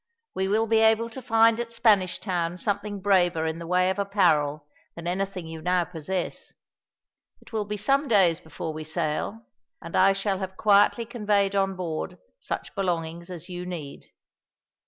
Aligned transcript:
We 0.33 0.47
will 0.47 0.65
be 0.65 0.79
able 0.79 1.11
to 1.11 1.21
find 1.21 1.59
at 1.59 1.71
Spanish 1.73 2.17
Town 2.19 2.57
something 2.57 3.01
braver 3.01 3.45
in 3.45 3.59
the 3.59 3.67
way 3.67 3.91
of 3.91 3.99
apparel 3.99 4.65
than 4.95 5.05
anything 5.05 5.45
you 5.45 5.61
now 5.61 5.83
possess. 5.85 6.53
It 7.39 7.53
will 7.53 7.65
be 7.65 7.77
some 7.77 8.07
days 8.07 8.39
before 8.39 8.73
we 8.73 8.83
sail, 8.83 9.45
and 9.79 9.95
I 9.95 10.13
shall 10.13 10.39
have 10.39 10.57
quietly 10.57 11.05
conveyed 11.05 11.53
on 11.55 11.75
board 11.75 12.17
such 12.39 12.73
belongings 12.73 13.29
as 13.29 13.47
you 13.47 13.63
need." 13.63 14.07